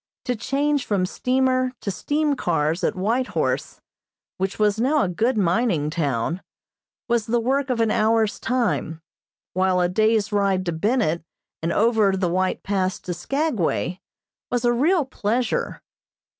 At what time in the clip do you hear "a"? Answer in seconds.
5.03-5.07, 9.79-9.87, 14.65-14.73